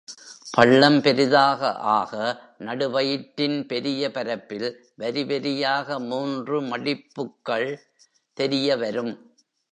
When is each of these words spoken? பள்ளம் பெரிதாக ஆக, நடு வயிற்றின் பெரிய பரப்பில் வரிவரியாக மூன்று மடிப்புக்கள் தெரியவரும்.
பள்ளம் 0.51 1.01
பெரிதாக 1.01 1.73
ஆக, 1.73 2.13
நடு 2.57 2.89
வயிற்றின் 2.89 3.65
பெரிய 3.65 4.11
பரப்பில் 4.11 4.67
வரிவரியாக 4.97 5.99
மூன்று 5.99 6.61
மடிப்புக்கள் 6.61 7.69
தெரியவரும். 8.37 9.13